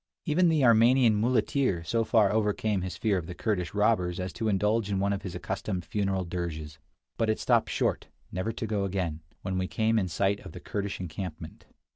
Even 0.25 0.49
the 0.49 0.65
Armenian 0.65 1.15
muleteer 1.15 1.83
so 1.83 2.03
far 2.03 2.31
overcame 2.31 2.81
his 2.81 2.97
fear 2.97 3.19
of 3.19 3.27
the 3.27 3.35
Kurdish 3.35 3.75
robbers 3.75 4.19
as 4.19 4.33
to 4.33 4.47
indulge 4.47 4.89
in 4.89 4.97
one 4.97 5.13
of 5.13 5.21
his 5.21 5.35
accustomed 5.35 5.85
funeral 5.85 6.25
dirges; 6.25 6.79
but 7.17 7.29
it 7.29 7.39
stopped 7.39 7.69
short, 7.69 8.07
never 8.31 8.51
to 8.51 8.65
go 8.65 8.83
again, 8.83 9.19
when 9.43 9.59
we 9.59 9.67
came 9.67 9.99
in 9.99 10.07
sight 10.07 10.39
of 10.39 10.53
the 10.53 10.59
Kurdish 10.59 10.99
encampment. 10.99 11.65